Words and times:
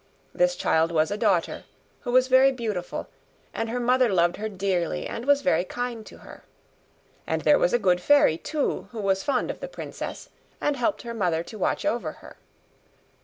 This 0.33 0.55
child 0.55 0.91
was 0.91 1.11
a 1.11 1.15
daughter, 1.15 1.63
who 1.99 2.11
was 2.11 2.27
very 2.27 2.51
beautiful; 2.51 3.07
and 3.53 3.69
her 3.69 3.79
mother 3.79 4.09
loved 4.09 4.37
her 4.37 4.49
dearly, 4.49 5.05
and 5.05 5.25
was 5.25 5.43
very 5.43 5.63
kind 5.63 6.03
to 6.07 6.17
her. 6.25 6.43
And 7.27 7.43
there 7.43 7.59
was 7.59 7.71
a 7.71 7.77
good 7.77 8.01
fairy 8.01 8.39
too, 8.39 8.87
who 8.93 8.99
was 8.99 9.21
fond 9.21 9.51
of 9.51 9.59
the 9.59 9.67
princess, 9.67 10.29
and 10.59 10.75
helped 10.75 11.03
her 11.03 11.13
mother 11.13 11.43
to 11.43 11.59
watch 11.59 11.85
over 11.85 12.13
her. 12.13 12.37